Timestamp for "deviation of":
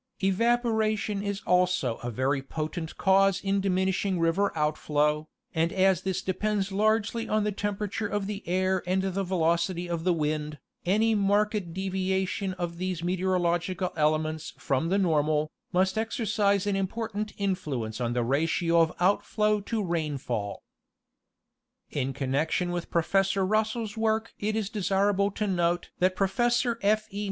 11.71-12.79